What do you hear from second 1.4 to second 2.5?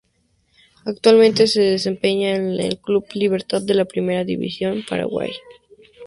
se desempeña